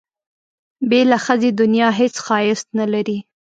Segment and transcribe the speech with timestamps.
[0.89, 3.17] بې له ښځې دنیا هېڅ ښایست نه لري.